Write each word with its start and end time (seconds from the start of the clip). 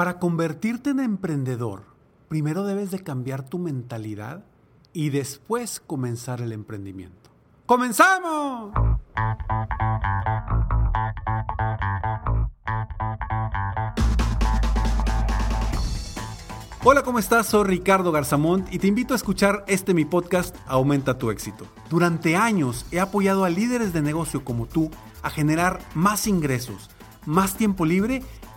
Para 0.00 0.18
convertirte 0.18 0.88
en 0.88 0.98
emprendedor, 0.98 1.82
primero 2.28 2.64
debes 2.64 2.90
de 2.90 3.00
cambiar 3.00 3.46
tu 3.46 3.58
mentalidad 3.58 4.46
y 4.94 5.10
después 5.10 5.78
comenzar 5.78 6.40
el 6.40 6.52
emprendimiento. 6.52 7.28
¡Comenzamos! 7.66 8.72
Hola, 16.82 17.02
¿cómo 17.04 17.18
estás? 17.18 17.48
Soy 17.48 17.64
Ricardo 17.64 18.10
Garzamont 18.10 18.72
y 18.72 18.78
te 18.78 18.86
invito 18.86 19.12
a 19.12 19.18
escuchar 19.18 19.66
este 19.68 19.92
mi 19.92 20.06
podcast 20.06 20.56
Aumenta 20.66 21.18
tu 21.18 21.30
éxito. 21.30 21.66
Durante 21.90 22.36
años 22.36 22.86
he 22.90 23.00
apoyado 23.00 23.44
a 23.44 23.50
líderes 23.50 23.92
de 23.92 24.00
negocio 24.00 24.46
como 24.46 24.64
tú 24.64 24.90
a 25.20 25.28
generar 25.28 25.78
más 25.92 26.26
ingresos, 26.26 26.88
más 27.26 27.54
tiempo 27.54 27.84
libre 27.84 28.22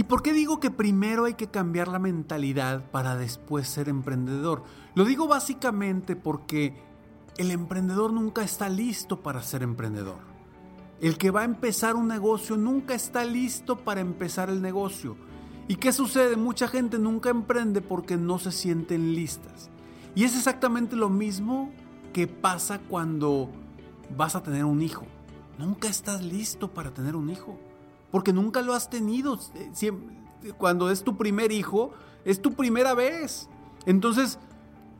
¿Y 0.00 0.04
por 0.04 0.22
qué 0.22 0.32
digo 0.32 0.60
que 0.60 0.70
primero 0.70 1.26
hay 1.26 1.34
que 1.34 1.48
cambiar 1.48 1.86
la 1.86 1.98
mentalidad 1.98 2.90
para 2.90 3.16
después 3.16 3.68
ser 3.68 3.90
emprendedor? 3.90 4.62
Lo 4.94 5.04
digo 5.04 5.28
básicamente 5.28 6.16
porque 6.16 6.74
el 7.36 7.50
emprendedor 7.50 8.10
nunca 8.10 8.42
está 8.42 8.70
listo 8.70 9.20
para 9.20 9.42
ser 9.42 9.62
emprendedor. 9.62 10.20
El 11.02 11.18
que 11.18 11.30
va 11.30 11.42
a 11.42 11.44
empezar 11.44 11.96
un 11.96 12.08
negocio 12.08 12.56
nunca 12.56 12.94
está 12.94 13.26
listo 13.26 13.76
para 13.76 14.00
empezar 14.00 14.48
el 14.48 14.62
negocio. 14.62 15.18
¿Y 15.68 15.76
qué 15.76 15.92
sucede? 15.92 16.34
Mucha 16.34 16.66
gente 16.66 16.98
nunca 16.98 17.28
emprende 17.28 17.82
porque 17.82 18.16
no 18.16 18.38
se 18.38 18.52
sienten 18.52 19.14
listas. 19.14 19.68
Y 20.14 20.24
es 20.24 20.34
exactamente 20.34 20.96
lo 20.96 21.10
mismo 21.10 21.74
que 22.14 22.26
pasa 22.26 22.78
cuando 22.88 23.50
vas 24.16 24.34
a 24.34 24.42
tener 24.42 24.64
un 24.64 24.80
hijo. 24.80 25.04
Nunca 25.58 25.88
estás 25.88 26.24
listo 26.24 26.72
para 26.72 26.90
tener 26.90 27.16
un 27.16 27.28
hijo 27.28 27.58
porque 28.10 28.32
nunca 28.32 28.62
lo 28.62 28.74
has 28.74 28.90
tenido. 28.90 29.38
Eh, 29.54 29.92
cuando 30.56 30.90
es 30.90 31.04
tu 31.04 31.16
primer 31.16 31.52
hijo, 31.52 31.92
es 32.24 32.40
tu 32.40 32.52
primera 32.52 32.94
vez. 32.94 33.48
Entonces, 33.86 34.38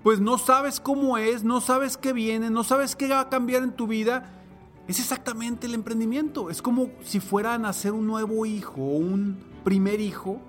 pues 0.02 0.20
no 0.20 0.38
sabes 0.38 0.80
cómo 0.80 1.18
es, 1.18 1.44
no 1.44 1.60
sabes 1.60 1.96
qué 1.96 2.12
viene, 2.12 2.50
no 2.50 2.64
sabes 2.64 2.96
qué 2.96 3.08
va 3.08 3.20
a 3.20 3.28
cambiar 3.28 3.62
en 3.62 3.72
tu 3.72 3.86
vida. 3.86 4.30
Es 4.88 4.98
exactamente 4.98 5.66
el 5.66 5.74
emprendimiento. 5.74 6.50
Es 6.50 6.62
como 6.62 6.90
si 7.04 7.20
fuera 7.20 7.54
a 7.54 7.58
nacer 7.58 7.92
un 7.92 8.06
nuevo 8.06 8.46
hijo 8.46 8.80
o 8.80 8.96
un 8.96 9.38
primer 9.62 10.00
hijo 10.00 10.40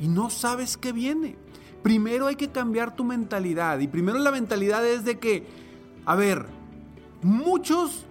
y 0.00 0.08
no 0.08 0.30
sabes 0.30 0.76
qué 0.76 0.92
viene. 0.92 1.36
Primero 1.82 2.26
hay 2.26 2.36
que 2.36 2.48
cambiar 2.48 2.96
tu 2.96 3.04
mentalidad. 3.04 3.78
Y 3.78 3.86
primero 3.86 4.18
la 4.18 4.32
mentalidad 4.32 4.84
es 4.84 5.04
de 5.04 5.18
que, 5.18 5.46
a 6.04 6.16
ver, 6.16 6.46
muchos, 7.22 8.06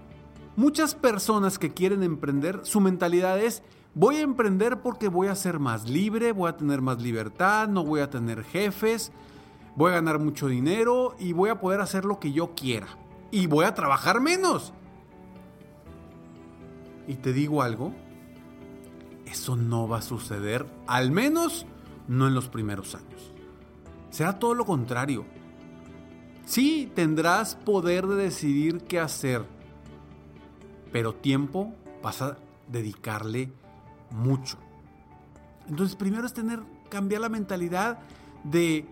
muchas 0.55 0.95
personas 0.95 1.59
que 1.59 1.73
quieren 1.73 2.03
emprender, 2.03 2.61
su 2.63 2.79
mentalidad 2.79 3.39
es, 3.39 3.63
Voy 3.95 4.17
a 4.17 4.21
emprender 4.21 4.81
porque 4.81 5.07
voy 5.07 5.29
a 5.29 5.35
ser 5.35 5.57
más 5.57 5.87
libre, 5.87 6.33
voy 6.33 6.49
a 6.49 6.57
tener 6.57 6.81
más 6.81 7.01
libertad, 7.01 7.69
no 7.69 7.85
voy 7.85 8.01
a 8.01 8.09
tener 8.09 8.43
jefes, 8.43 9.13
voy 9.77 9.91
a 9.91 9.95
ganar 9.95 10.19
mucho 10.19 10.49
dinero 10.49 11.15
y 11.17 11.31
voy 11.31 11.49
a 11.49 11.61
poder 11.61 11.79
hacer 11.79 12.03
lo 12.03 12.19
que 12.19 12.33
yo 12.33 12.53
quiera. 12.55 12.87
Y 13.31 13.47
voy 13.47 13.63
a 13.63 13.73
trabajar 13.73 14.19
menos. 14.19 14.73
Y 17.07 17.15
te 17.15 17.31
digo 17.31 17.61
algo, 17.61 17.93
eso 19.25 19.55
no 19.55 19.87
va 19.87 19.99
a 19.99 20.01
suceder, 20.01 20.65
al 20.87 21.11
menos 21.11 21.65
no 22.09 22.27
en 22.27 22.35
los 22.35 22.49
primeros 22.49 22.95
años. 22.95 23.31
Será 24.09 24.39
todo 24.39 24.55
lo 24.55 24.65
contrario. 24.65 25.25
Sí, 26.43 26.91
tendrás 26.93 27.55
poder 27.55 28.07
de 28.07 28.15
decidir 28.15 28.81
qué 28.83 28.99
hacer, 28.99 29.45
pero 30.91 31.15
tiempo 31.15 31.73
vas 32.03 32.21
a 32.21 32.37
dedicarle 32.67 33.53
mucho. 34.15 34.57
Entonces, 35.67 35.95
primero 35.95 36.25
es 36.25 36.33
tener, 36.33 36.61
cambiar 36.89 37.21
la 37.21 37.29
mentalidad 37.29 37.99
de 38.43 38.87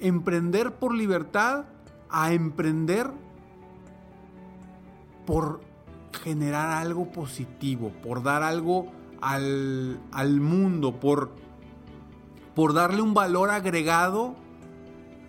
emprender 0.00 0.74
por 0.74 0.94
libertad 0.94 1.64
a 2.10 2.32
emprender 2.32 3.10
por 5.26 5.60
generar 6.22 6.70
algo 6.70 7.10
positivo, 7.10 7.92
por 8.02 8.22
dar 8.22 8.42
algo 8.42 8.92
al, 9.20 10.00
al 10.12 10.40
mundo, 10.40 10.98
por, 10.98 11.32
por 12.54 12.72
darle 12.72 13.02
un 13.02 13.12
valor 13.12 13.50
agregado 13.50 14.36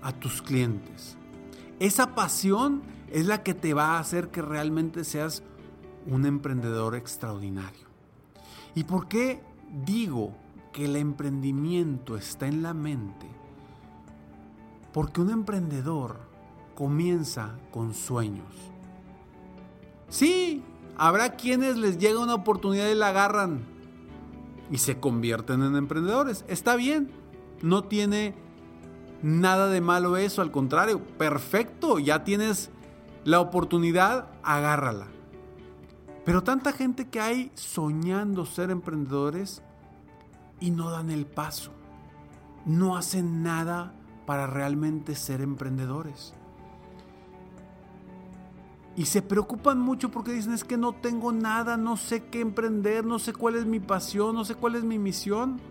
a 0.02 0.14
tus 0.14 0.42
clientes. 0.42 1.18
Esa 1.80 2.16
pasión 2.16 2.84
es 3.12 3.26
la 3.26 3.44
que 3.44 3.53
te 3.53 3.74
va 3.74 3.96
a 3.96 4.00
hacer 4.00 4.30
que 4.30 4.42
realmente 4.42 5.03
seas 5.03 5.44
un 6.06 6.26
emprendedor 6.26 6.96
extraordinario. 6.96 7.87
¿Y 8.78 8.84
por 8.84 9.08
qué 9.08 9.42
digo 9.88 10.34
que 10.72 10.86
el 10.86 10.98
emprendimiento 10.98 12.16
está 12.16 12.46
en 12.46 12.62
la 12.62 12.76
mente? 12.76 13.26
Porque 14.94 15.20
un 15.20 15.32
emprendedor 15.32 16.20
comienza 16.76 17.56
con 17.72 17.96
sueños. 17.96 18.54
Sí, 20.10 20.64
habrá 20.96 21.38
quienes 21.38 21.76
les 21.78 21.98
llega 21.98 22.20
una 22.20 22.36
oportunidad 22.36 22.88
y 22.88 22.94
la 22.94 23.08
agarran 23.08 23.62
y 24.70 24.78
se 24.78 25.00
convierten 25.00 25.64
en 25.64 25.76
emprendedores. 25.76 26.46
Está 26.48 26.76
bien, 26.76 27.09
no 27.64 27.86
tiene 27.86 28.36
nada 29.24 29.70
de 29.70 29.82
malo 29.82 30.18
eso, 30.18 30.44
al 30.44 30.52
contrario, 30.52 31.02
perfecto, 31.18 31.98
ya 31.98 32.24
tienes 32.24 32.70
la 33.24 33.40
oportunidad, 33.40 34.28
agárrala. 34.44 35.08
Pero 36.28 36.44
tanta 36.44 36.74
gente 36.74 37.08
que 37.08 37.22
hay 37.22 37.53
soñando 37.56 38.46
ser 38.46 38.70
emprendedores 38.70 39.62
y 40.59 40.72
no 40.72 40.91
dan 40.91 41.09
el 41.09 41.26
paso. 41.26 41.72
No 42.66 42.97
hacen 42.97 43.44
nada 43.44 43.94
para 44.26 44.46
realmente 44.46 45.16
ser 45.16 45.40
emprendedores. 45.40 46.34
Y 48.97 49.06
se 49.06 49.22
preocupan 49.22 49.79
mucho 49.79 50.12
porque 50.12 50.34
dicen 50.34 50.52
es 50.52 50.66
que 50.66 50.76
no 50.76 50.91
tengo 50.91 51.32
nada, 51.32 51.78
no 51.78 51.96
sé 51.96 52.26
qué 52.26 52.41
emprender, 52.41 53.06
no 53.06 53.20
sé 53.20 53.32
cuál 53.32 53.56
es 53.56 53.66
mi 53.66 53.80
pasión, 53.80 54.35
no 54.35 54.44
sé 54.44 54.56
cuál 54.56 54.76
es 54.76 54.84
mi 54.84 55.00
misión. 55.00 55.62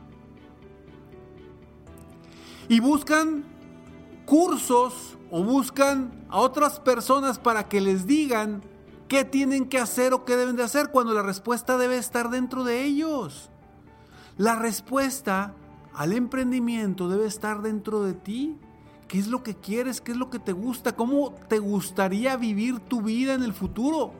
Y 2.70 2.80
buscan 2.80 3.44
cursos 4.24 5.18
o 5.30 5.44
buscan 5.44 6.24
a 6.30 6.38
otras 6.38 6.80
personas 6.80 7.38
para 7.38 7.68
que 7.68 7.82
les 7.82 8.06
digan 8.06 8.62
qué 9.08 9.24
tienen 9.24 9.68
que 9.68 9.78
hacer 9.78 10.12
o 10.12 10.24
qué 10.24 10.36
deben 10.36 10.56
de 10.56 10.62
hacer 10.62 10.90
cuando 10.90 11.14
la 11.14 11.22
respuesta 11.22 11.78
debe 11.78 11.98
estar 11.98 12.30
dentro 12.30 12.64
de 12.64 12.84
ellos. 12.84 13.50
La 14.36 14.56
respuesta 14.56 15.54
al 15.94 16.12
emprendimiento 16.12 17.08
debe 17.08 17.26
estar 17.26 17.62
dentro 17.62 18.02
de 18.02 18.14
ti. 18.14 18.56
¿Qué 19.08 19.18
es 19.18 19.28
lo 19.28 19.42
que 19.42 19.54
quieres? 19.54 20.00
¿Qué 20.00 20.12
es 20.12 20.18
lo 20.18 20.30
que 20.30 20.38
te 20.38 20.52
gusta? 20.52 20.94
¿Cómo 20.94 21.32
te 21.48 21.58
gustaría 21.58 22.36
vivir 22.36 22.80
tu 22.80 23.00
vida 23.00 23.34
en 23.34 23.42
el 23.42 23.52
futuro? 23.52 24.12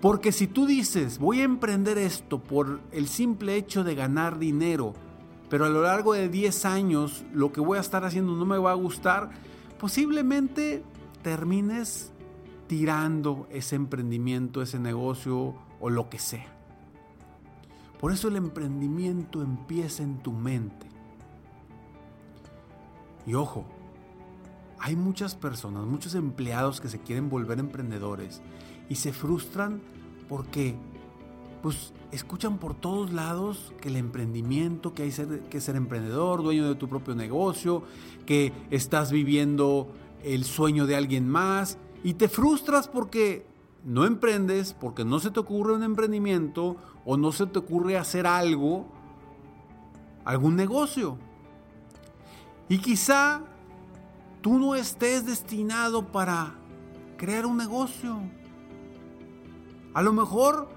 Porque 0.00 0.32
si 0.32 0.46
tú 0.46 0.66
dices, 0.66 1.18
voy 1.18 1.40
a 1.40 1.44
emprender 1.44 1.98
esto 1.98 2.42
por 2.42 2.80
el 2.90 3.08
simple 3.08 3.56
hecho 3.56 3.84
de 3.84 3.94
ganar 3.94 4.38
dinero, 4.38 4.92
pero 5.48 5.66
a 5.66 5.70
lo 5.70 5.82
largo 5.82 6.14
de 6.14 6.28
10 6.28 6.64
años 6.64 7.24
lo 7.32 7.52
que 7.52 7.60
voy 7.60 7.78
a 7.78 7.80
estar 7.80 8.04
haciendo 8.04 8.34
no 8.34 8.44
me 8.44 8.58
va 8.58 8.72
a 8.72 8.74
gustar, 8.74 9.30
posiblemente 9.78 10.82
termines 11.22 12.12
tirando 12.66 13.46
ese 13.50 13.76
emprendimiento, 13.76 14.62
ese 14.62 14.78
negocio 14.78 15.54
o 15.80 15.90
lo 15.90 16.08
que 16.08 16.18
sea. 16.18 16.46
Por 18.00 18.12
eso 18.12 18.28
el 18.28 18.36
emprendimiento 18.36 19.42
empieza 19.42 20.02
en 20.02 20.18
tu 20.18 20.32
mente. 20.32 20.86
Y 23.26 23.34
ojo, 23.34 23.64
hay 24.78 24.96
muchas 24.96 25.34
personas, 25.34 25.86
muchos 25.86 26.14
empleados 26.14 26.80
que 26.80 26.88
se 26.88 27.00
quieren 27.00 27.30
volver 27.30 27.58
emprendedores 27.58 28.42
y 28.88 28.96
se 28.96 29.12
frustran 29.12 29.80
porque 30.28 30.76
pues 31.62 31.94
escuchan 32.12 32.58
por 32.58 32.74
todos 32.74 33.10
lados 33.10 33.72
que 33.80 33.88
el 33.88 33.96
emprendimiento, 33.96 34.92
que 34.92 35.04
hay 35.04 35.12
que 35.48 35.60
ser 35.62 35.76
emprendedor, 35.76 36.42
dueño 36.42 36.68
de 36.68 36.74
tu 36.74 36.88
propio 36.90 37.14
negocio, 37.14 37.82
que 38.26 38.52
estás 38.70 39.10
viviendo 39.10 39.88
el 40.22 40.44
sueño 40.44 40.86
de 40.86 40.96
alguien 40.96 41.26
más 41.26 41.78
y 42.04 42.14
te 42.14 42.28
frustras 42.28 42.86
porque 42.86 43.46
no 43.82 44.04
emprendes, 44.04 44.74
porque 44.74 45.04
no 45.04 45.18
se 45.18 45.30
te 45.30 45.40
ocurre 45.40 45.72
un 45.72 45.82
emprendimiento 45.82 46.76
o 47.04 47.16
no 47.16 47.32
se 47.32 47.46
te 47.46 47.58
ocurre 47.58 47.96
hacer 47.96 48.26
algo, 48.26 48.86
algún 50.24 50.54
negocio. 50.54 51.18
Y 52.68 52.78
quizá 52.78 53.40
tú 54.42 54.58
no 54.58 54.74
estés 54.74 55.24
destinado 55.24 56.12
para 56.12 56.54
crear 57.16 57.46
un 57.46 57.56
negocio. 57.56 58.20
A 59.94 60.02
lo 60.02 60.12
mejor 60.12 60.68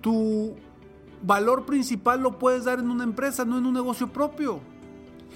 tu 0.00 0.54
valor 1.22 1.66
principal 1.66 2.22
lo 2.22 2.38
puedes 2.38 2.64
dar 2.64 2.78
en 2.78 2.90
una 2.90 3.04
empresa, 3.04 3.44
no 3.44 3.58
en 3.58 3.66
un 3.66 3.74
negocio 3.74 4.10
propio. 4.10 4.60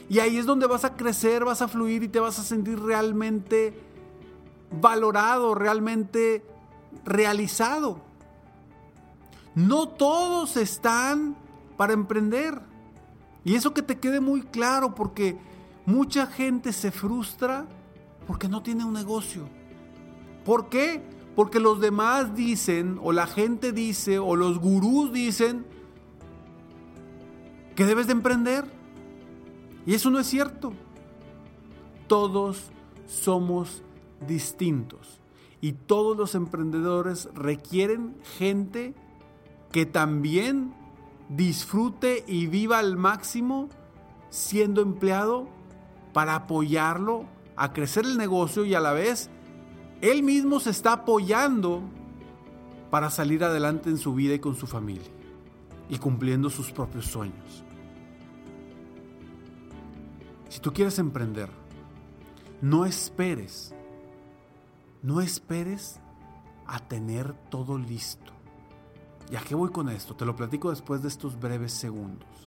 Y 0.08 0.20
ahí 0.20 0.38
es 0.38 0.46
donde 0.46 0.66
vas 0.66 0.84
a 0.84 0.96
crecer, 0.96 1.44
vas 1.44 1.60
a 1.60 1.68
fluir 1.68 2.02
y 2.02 2.08
te 2.08 2.18
vas 2.18 2.38
a 2.38 2.42
sentir 2.42 2.80
realmente 2.80 3.89
valorado, 4.70 5.54
realmente 5.54 6.44
realizado. 7.04 8.00
No 9.54 9.88
todos 9.88 10.56
están 10.56 11.36
para 11.76 11.92
emprender. 11.92 12.60
Y 13.44 13.54
eso 13.54 13.74
que 13.74 13.82
te 13.82 13.98
quede 13.98 14.20
muy 14.20 14.42
claro 14.42 14.94
porque 14.94 15.38
mucha 15.86 16.26
gente 16.26 16.72
se 16.72 16.90
frustra 16.90 17.66
porque 18.26 18.48
no 18.48 18.62
tiene 18.62 18.84
un 18.84 18.92
negocio. 18.92 19.48
¿Por 20.44 20.68
qué? 20.68 21.02
Porque 21.34 21.58
los 21.58 21.80
demás 21.80 22.34
dicen, 22.34 22.98
o 23.02 23.12
la 23.12 23.26
gente 23.26 23.72
dice, 23.72 24.18
o 24.18 24.36
los 24.36 24.58
gurús 24.58 25.12
dicen 25.12 25.64
que 27.74 27.86
debes 27.86 28.06
de 28.06 28.12
emprender. 28.12 28.64
Y 29.86 29.94
eso 29.94 30.10
no 30.10 30.18
es 30.18 30.26
cierto. 30.26 30.72
Todos 32.06 32.70
somos 33.06 33.82
distintos. 34.26 35.20
Y 35.60 35.72
todos 35.72 36.16
los 36.16 36.34
emprendedores 36.34 37.28
requieren 37.34 38.16
gente 38.38 38.94
que 39.72 39.86
también 39.86 40.74
disfrute 41.28 42.24
y 42.26 42.46
viva 42.46 42.78
al 42.78 42.96
máximo 42.96 43.68
siendo 44.30 44.80
empleado 44.80 45.48
para 46.12 46.34
apoyarlo 46.34 47.26
a 47.56 47.72
crecer 47.72 48.04
el 48.04 48.16
negocio 48.16 48.64
y 48.64 48.74
a 48.74 48.80
la 48.80 48.92
vez 48.92 49.30
él 50.00 50.22
mismo 50.22 50.60
se 50.60 50.70
está 50.70 50.92
apoyando 50.92 51.82
para 52.90 53.10
salir 53.10 53.44
adelante 53.44 53.90
en 53.90 53.98
su 53.98 54.14
vida 54.14 54.34
y 54.34 54.38
con 54.38 54.56
su 54.56 54.66
familia 54.66 55.10
y 55.88 55.98
cumpliendo 55.98 56.50
sus 56.50 56.72
propios 56.72 57.06
sueños. 57.06 57.64
Si 60.48 60.58
tú 60.60 60.72
quieres 60.72 60.98
emprender, 60.98 61.48
no 62.60 62.84
esperes, 62.86 63.74
no 65.02 65.20
esperes 65.20 66.00
a 66.66 66.78
tener 66.80 67.32
todo 67.50 67.78
listo. 67.78 68.32
¿Y 69.30 69.36
a 69.36 69.40
qué 69.40 69.54
voy 69.54 69.70
con 69.70 69.88
esto? 69.88 70.14
Te 70.16 70.24
lo 70.24 70.36
platico 70.36 70.70
después 70.70 71.02
de 71.02 71.08
estos 71.08 71.38
breves 71.38 71.72
segundos 71.72 72.49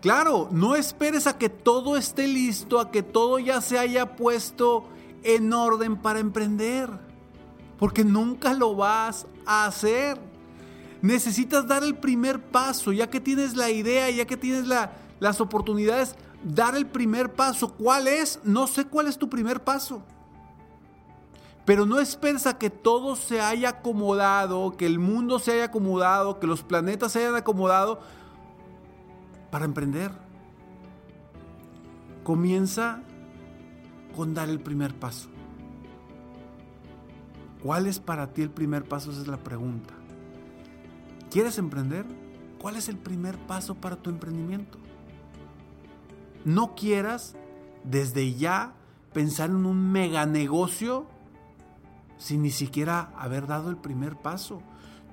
Claro, 0.00 0.48
no 0.52 0.76
esperes 0.76 1.26
a 1.26 1.38
que 1.38 1.48
todo 1.48 1.96
esté 1.96 2.28
listo, 2.28 2.78
a 2.78 2.90
que 2.92 3.02
todo 3.02 3.40
ya 3.40 3.60
se 3.60 3.78
haya 3.78 4.14
puesto 4.14 4.84
en 5.24 5.52
orden 5.52 5.96
para 5.96 6.20
emprender, 6.20 6.88
porque 7.78 8.04
nunca 8.04 8.54
lo 8.54 8.76
vas 8.76 9.26
a 9.44 9.66
hacer. 9.66 10.20
Necesitas 11.02 11.66
dar 11.66 11.82
el 11.82 11.96
primer 11.96 12.40
paso, 12.40 12.92
ya 12.92 13.10
que 13.10 13.20
tienes 13.20 13.56
la 13.56 13.70
idea, 13.70 14.08
ya 14.10 14.24
que 14.24 14.36
tienes 14.36 14.68
las 15.18 15.40
oportunidades, 15.40 16.14
dar 16.44 16.76
el 16.76 16.86
primer 16.86 17.32
paso. 17.32 17.74
¿Cuál 17.74 18.06
es? 18.06 18.38
No 18.44 18.68
sé 18.68 18.84
cuál 18.84 19.08
es 19.08 19.18
tu 19.18 19.28
primer 19.28 19.64
paso. 19.64 20.02
Pero 21.64 21.86
no 21.86 21.98
esperes 21.98 22.46
a 22.46 22.56
que 22.56 22.70
todo 22.70 23.16
se 23.16 23.40
haya 23.40 23.70
acomodado, 23.70 24.76
que 24.76 24.86
el 24.86 25.00
mundo 25.00 25.40
se 25.40 25.52
haya 25.52 25.64
acomodado, 25.64 26.38
que 26.38 26.46
los 26.46 26.62
planetas 26.62 27.12
se 27.12 27.18
hayan 27.18 27.34
acomodado 27.34 28.00
para 29.50 29.64
emprender. 29.64 30.10
Comienza 32.24 33.02
con 34.14 34.34
dar 34.34 34.48
el 34.48 34.60
primer 34.60 34.94
paso. 34.94 35.28
¿Cuál 37.62 37.86
es 37.86 37.98
para 37.98 38.32
ti 38.32 38.42
el 38.42 38.50
primer 38.50 38.84
paso? 38.84 39.10
Esa 39.10 39.22
es 39.22 39.28
la 39.28 39.38
pregunta. 39.38 39.94
¿Quieres 41.30 41.58
emprender? 41.58 42.06
¿Cuál 42.60 42.76
es 42.76 42.88
el 42.88 42.96
primer 42.96 43.38
paso 43.38 43.74
para 43.74 43.96
tu 43.96 44.10
emprendimiento? 44.10 44.78
No 46.44 46.74
quieras 46.74 47.36
desde 47.84 48.34
ya 48.34 48.74
pensar 49.12 49.50
en 49.50 49.66
un 49.66 49.90
mega 49.90 50.26
negocio 50.26 51.06
sin 52.18 52.42
ni 52.42 52.50
siquiera 52.50 53.12
haber 53.16 53.46
dado 53.46 53.70
el 53.70 53.76
primer 53.76 54.16
paso. 54.16 54.60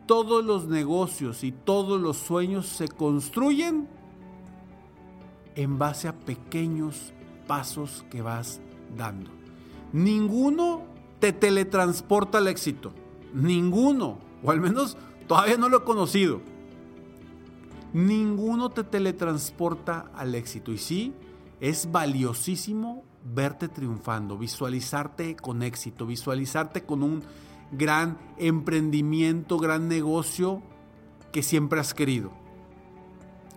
Todos 0.05 0.43
los 0.43 0.67
negocios 0.67 1.43
y 1.43 1.51
todos 1.51 2.01
los 2.01 2.17
sueños 2.17 2.67
se 2.67 2.87
construyen 2.87 3.87
en 5.55 5.77
base 5.77 6.07
a 6.07 6.13
pequeños 6.13 7.13
pasos 7.47 8.05
que 8.09 8.21
vas 8.21 8.61
dando. 8.95 9.31
Ninguno 9.93 10.83
te 11.19 11.33
teletransporta 11.33 12.39
al 12.39 12.47
éxito. 12.47 12.93
Ninguno. 13.33 14.19
O 14.43 14.51
al 14.51 14.61
menos 14.61 14.97
todavía 15.27 15.57
no 15.57 15.69
lo 15.69 15.77
he 15.77 15.83
conocido. 15.83 16.41
Ninguno 17.93 18.69
te 18.69 18.83
teletransporta 18.83 20.11
al 20.13 20.35
éxito. 20.35 20.71
Y 20.71 20.77
sí, 20.77 21.13
es 21.59 21.91
valiosísimo 21.91 23.03
verte 23.23 23.67
triunfando, 23.69 24.37
visualizarte 24.37 25.35
con 25.35 25.63
éxito, 25.63 26.05
visualizarte 26.05 26.83
con 26.83 27.01
un 27.01 27.23
gran 27.71 28.17
emprendimiento, 28.37 29.57
gran 29.57 29.87
negocio 29.87 30.61
que 31.31 31.41
siempre 31.41 31.79
has 31.79 31.93
querido. 31.93 32.31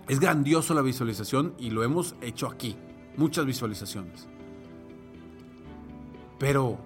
Es 0.09 0.21
grandioso 0.21 0.73
la 0.73 0.81
visualización 0.81 1.55
y 1.59 1.69
lo 1.69 1.85
hemos 1.85 2.15
hecho 2.23 2.47
aquí, 2.47 2.77
muchas 3.19 3.45
visualizaciones. 3.45 4.27
Pero 6.39 6.79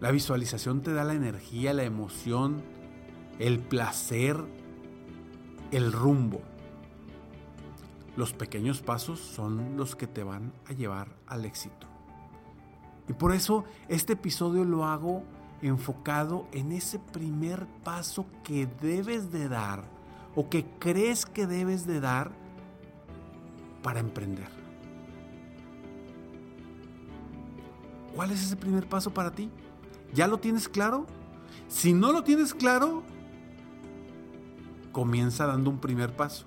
la 0.00 0.10
visualización 0.10 0.82
te 0.82 0.92
da 0.92 1.04
la 1.04 1.14
energía, 1.14 1.72
la 1.72 1.84
emoción, 1.84 2.60
el 3.38 3.60
placer, 3.60 4.36
el 5.70 5.92
rumbo. 5.92 6.40
Los 8.16 8.32
pequeños 8.32 8.82
pasos 8.82 9.20
son 9.20 9.76
los 9.76 9.94
que 9.94 10.08
te 10.08 10.24
van 10.24 10.52
a 10.66 10.72
llevar 10.72 11.16
al 11.28 11.44
éxito. 11.44 11.86
Y 13.08 13.12
por 13.12 13.32
eso 13.32 13.64
este 13.88 14.14
episodio 14.14 14.64
lo 14.64 14.86
hago 14.86 15.22
enfocado 15.62 16.48
en 16.50 16.72
ese 16.72 16.98
primer 16.98 17.64
paso 17.84 18.26
que 18.42 18.66
debes 18.66 19.30
de 19.30 19.48
dar 19.48 20.01
o 20.34 20.48
que 20.48 20.64
crees 20.78 21.26
que 21.26 21.46
debes 21.46 21.86
de 21.86 22.00
dar 22.00 22.30
para 23.82 24.00
emprender. 24.00 24.48
¿Cuál 28.14 28.30
es 28.30 28.42
ese 28.42 28.56
primer 28.56 28.88
paso 28.88 29.12
para 29.12 29.32
ti? 29.32 29.50
¿Ya 30.12 30.26
lo 30.26 30.38
tienes 30.38 30.68
claro? 30.68 31.06
Si 31.68 31.92
no 31.92 32.12
lo 32.12 32.22
tienes 32.22 32.54
claro, 32.54 33.02
comienza 34.92 35.46
dando 35.46 35.70
un 35.70 35.78
primer 35.78 36.14
paso. 36.14 36.44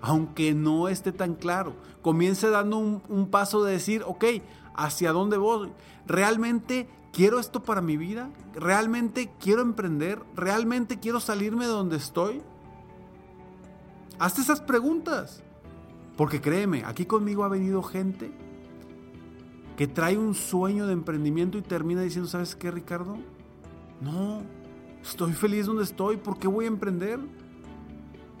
Aunque 0.00 0.54
no 0.54 0.88
esté 0.88 1.10
tan 1.10 1.34
claro, 1.34 1.74
comienza 2.02 2.48
dando 2.50 2.78
un, 2.78 3.28
paso 3.30 3.64
de 3.64 3.72
decir, 3.72 4.04
ok, 4.06 4.24
¿hacia 4.74 5.12
dónde 5.12 5.36
voy? 5.36 5.70
¿Realmente 6.06 6.88
quiero 7.12 7.40
esto 7.40 7.62
para 7.64 7.80
mi 7.80 7.96
vida? 7.96 8.30
¿Realmente 8.54 9.32
quiero 9.40 9.62
emprender? 9.62 10.22
¿Realmente 10.36 11.00
quiero 11.00 11.18
salirme 11.18 11.66
de 11.66 11.72
donde 11.72 11.96
estoy? 11.96 12.42
Hazte 14.18 14.40
esas 14.40 14.60
preguntas. 14.60 15.42
Porque 16.16 16.40
créeme, 16.40 16.82
aquí 16.84 17.06
conmigo 17.06 17.44
ha 17.44 17.48
venido 17.48 17.82
gente 17.82 18.32
que 19.76 19.86
trae 19.86 20.18
un 20.18 20.34
sueño 20.34 20.88
de 20.88 20.92
emprendimiento 20.92 21.56
y 21.56 21.62
termina 21.62 22.02
diciendo, 22.02 22.28
¿sabes 22.28 22.56
qué, 22.56 22.72
Ricardo? 22.72 23.16
No, 24.00 24.42
estoy 25.00 25.32
feliz 25.32 25.66
donde 25.66 25.84
estoy, 25.84 26.16
¿por 26.16 26.36
qué 26.36 26.48
voy 26.48 26.64
a 26.64 26.68
emprender? 26.68 27.20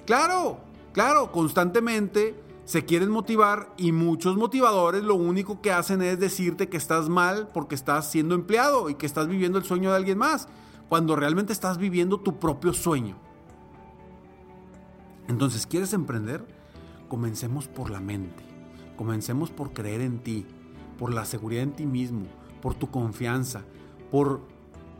Claro, 0.04 0.58
claro, 0.92 1.30
constantemente 1.30 2.34
se 2.64 2.84
quieren 2.84 3.10
motivar 3.10 3.72
y 3.76 3.92
muchos 3.92 4.36
motivadores 4.36 5.04
lo 5.04 5.14
único 5.14 5.60
que 5.60 5.70
hacen 5.70 6.02
es 6.02 6.18
decirte 6.18 6.68
que 6.68 6.76
estás 6.76 7.08
mal 7.08 7.48
porque 7.54 7.76
estás 7.76 8.10
siendo 8.10 8.34
empleado 8.34 8.90
y 8.90 8.96
que 8.96 9.06
estás 9.06 9.28
viviendo 9.28 9.58
el 9.58 9.64
sueño 9.64 9.90
de 9.90 9.96
alguien 9.96 10.18
más, 10.18 10.48
cuando 10.88 11.14
realmente 11.14 11.52
estás 11.52 11.78
viviendo 11.78 12.18
tu 12.18 12.40
propio 12.40 12.72
sueño. 12.72 13.27
Entonces, 15.28 15.66
¿quieres 15.66 15.92
emprender? 15.92 16.44
Comencemos 17.08 17.68
por 17.68 17.90
la 17.90 18.00
mente, 18.00 18.42
comencemos 18.96 19.50
por 19.50 19.72
creer 19.72 20.00
en 20.00 20.18
ti, 20.18 20.46
por 20.98 21.12
la 21.12 21.24
seguridad 21.24 21.62
en 21.62 21.72
ti 21.72 21.86
mismo, 21.86 22.26
por 22.60 22.74
tu 22.74 22.90
confianza, 22.90 23.62
por, 24.10 24.40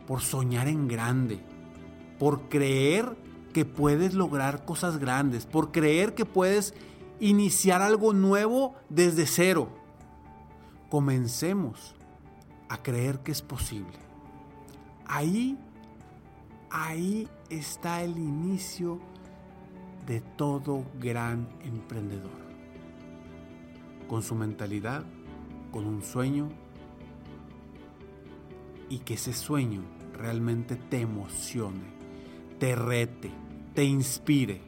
por 0.07 0.21
soñar 0.21 0.67
en 0.67 0.87
grande, 0.87 1.39
por 2.19 2.47
creer 2.49 3.17
que 3.53 3.65
puedes 3.65 4.13
lograr 4.13 4.65
cosas 4.65 4.97
grandes, 4.97 5.45
por 5.45 5.71
creer 5.71 6.13
que 6.13 6.25
puedes 6.25 6.73
iniciar 7.19 7.81
algo 7.81 8.13
nuevo 8.13 8.75
desde 8.89 9.25
cero. 9.25 9.69
Comencemos 10.89 11.95
a 12.69 12.81
creer 12.81 13.19
que 13.19 13.31
es 13.31 13.41
posible. 13.41 13.97
Ahí, 15.05 15.57
ahí 16.69 17.27
está 17.49 18.03
el 18.03 18.17
inicio 18.17 18.99
de 20.09 20.21
todo 20.21 20.83
gran 20.99 21.47
emprendedor. 21.63 22.31
Con 24.09 24.23
su 24.23 24.35
mentalidad 24.35 25.05
con 25.71 25.85
un 25.85 26.01
sueño 26.01 26.49
y 28.89 28.97
que 28.99 29.13
ese 29.13 29.33
sueño 29.33 29.83
realmente 30.13 30.75
te 30.75 31.01
emocione, 31.01 31.83
te 32.57 32.75
rete, 32.75 33.29
te 33.75 33.83
inspire. 33.83 34.61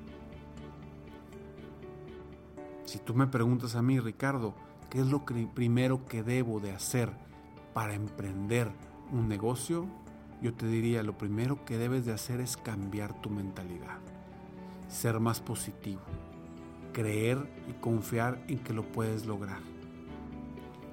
Si 2.86 3.00
tú 3.00 3.16
me 3.16 3.26
preguntas 3.26 3.76
a 3.76 3.82
mí, 3.82 4.00
Ricardo, 4.00 4.54
¿qué 4.92 5.00
es 5.00 5.08
lo 5.08 5.26
primero 5.26 6.06
que 6.06 6.22
debo 6.22 6.60
de 6.60 6.72
hacer 6.72 7.10
para 7.74 7.96
emprender 7.96 8.72
un 9.12 9.28
negocio? 9.28 9.88
Yo 10.40 10.54
te 10.54 10.68
diría, 10.68 11.02
lo 11.02 11.18
primero 11.18 11.66
que 11.66 11.80
debes 11.80 12.06
de 12.06 12.14
hacer 12.14 12.42
es 12.42 12.58
cambiar 12.58 13.20
tu 13.22 13.32
mentalidad, 13.32 14.00
ser 14.92 15.20
más 15.20 15.40
positivo, 15.40 16.02
creer 16.94 17.38
y 17.70 17.74
confiar 17.82 18.44
en 18.48 18.60
que 18.60 18.74
lo 18.74 18.84
puedes 18.84 19.26
lograr 19.26 19.72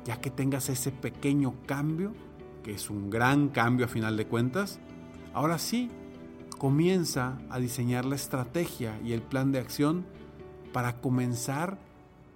ya 0.09 0.23
que 0.23 0.31
tengas 0.31 0.71
ese 0.71 0.90
pequeño 0.90 1.52
cambio, 1.67 2.14
que 2.64 2.73
es 2.73 2.88
un 2.88 3.11
gran 3.11 3.50
cambio 3.50 3.85
a 3.85 3.90
final 3.90 4.17
de 4.17 4.26
cuentas, 4.26 4.81
ahora 5.35 5.59
sí, 5.59 5.90
comienza 6.57 7.37
a 7.50 7.59
diseñar 7.59 8.07
la 8.07 8.17
estrategia 8.17 8.99
y 9.05 9.12
el 9.12 9.21
plan 9.21 9.52
de 9.52 9.59
acción 9.59 10.07
para 10.73 10.97
comenzar 11.02 11.76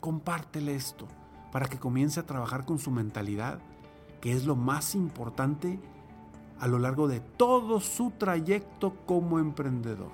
compártele 0.00 0.74
esto 0.74 1.06
para 1.52 1.66
que 1.66 1.78
comience 1.78 2.18
a 2.18 2.24
trabajar 2.24 2.64
con 2.64 2.78
su 2.78 2.90
mentalidad 2.90 3.60
que 4.20 4.32
es 4.32 4.44
lo 4.44 4.56
más 4.56 4.94
importante 4.94 5.78
a 6.60 6.66
lo 6.66 6.78
largo 6.78 7.08
de 7.08 7.20
todo 7.20 7.80
su 7.80 8.10
trayecto 8.10 8.94
como 9.06 9.38
emprendedor. 9.38 10.10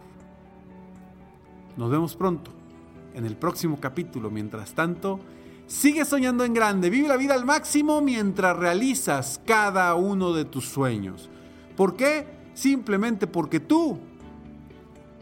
Nos 1.76 1.90
vemos 1.90 2.14
pronto 2.16 2.50
en 3.14 3.24
el 3.24 3.36
próximo 3.36 3.80
capítulo. 3.80 4.30
Mientras 4.30 4.74
tanto, 4.74 5.20
Sigue 5.66 6.04
soñando 6.04 6.44
en 6.44 6.52
grande, 6.52 6.90
vive 6.90 7.08
la 7.08 7.16
vida 7.16 7.34
al 7.34 7.46
máximo 7.46 8.02
mientras 8.02 8.56
realizas 8.56 9.40
cada 9.46 9.94
uno 9.94 10.34
de 10.34 10.44
tus 10.44 10.66
sueños. 10.68 11.30
¿Por 11.74 11.96
qué? 11.96 12.26
Simplemente 12.52 13.26
porque 13.26 13.60
tú 13.60 13.98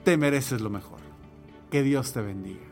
te 0.05 0.17
mereces 0.17 0.61
lo 0.61 0.69
mejor. 0.69 0.99
Que 1.71 1.83
Dios 1.83 2.13
te 2.13 2.21
bendiga. 2.21 2.72